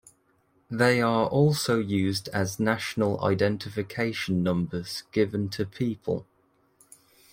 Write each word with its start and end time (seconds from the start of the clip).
They 0.71 0.99
are 0.99 1.27
also 1.27 1.77
used 1.77 2.27
as 2.29 2.59
national 2.59 3.23
identification 3.23 4.41
numbers 4.41 5.03
given 5.11 5.47
to 5.49 5.65
people. 5.67 6.25